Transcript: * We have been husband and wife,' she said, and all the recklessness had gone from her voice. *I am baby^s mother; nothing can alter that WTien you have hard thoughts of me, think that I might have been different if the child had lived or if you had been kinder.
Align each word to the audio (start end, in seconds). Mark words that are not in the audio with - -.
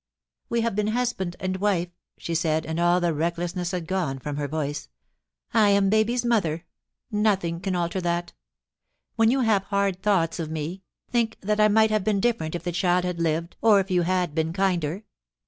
* 0.27 0.49
We 0.49 0.61
have 0.61 0.73
been 0.73 0.87
husband 0.87 1.35
and 1.39 1.57
wife,' 1.57 1.91
she 2.17 2.33
said, 2.33 2.65
and 2.65 2.79
all 2.79 2.99
the 2.99 3.13
recklessness 3.13 3.69
had 3.69 3.85
gone 3.85 4.17
from 4.17 4.37
her 4.37 4.47
voice. 4.47 4.89
*I 5.53 5.69
am 5.69 5.91
baby^s 5.91 6.25
mother; 6.25 6.65
nothing 7.11 7.59
can 7.59 7.75
alter 7.75 8.01
that 8.01 8.33
WTien 9.19 9.29
you 9.29 9.39
have 9.41 9.65
hard 9.65 10.01
thoughts 10.01 10.39
of 10.39 10.49
me, 10.49 10.81
think 11.11 11.37
that 11.41 11.59
I 11.59 11.67
might 11.67 11.91
have 11.91 12.03
been 12.03 12.19
different 12.19 12.55
if 12.55 12.63
the 12.63 12.71
child 12.71 13.03
had 13.05 13.19
lived 13.21 13.57
or 13.61 13.79
if 13.79 13.91
you 13.91 14.01
had 14.01 14.33
been 14.33 14.53
kinder. 14.53 15.03